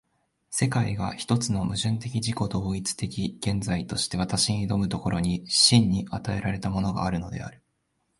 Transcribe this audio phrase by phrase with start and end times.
[0.49, 7.61] 世界が一つの矛盾的自己同一的現在として私に臨む所に、真に与えられたものがあるのである。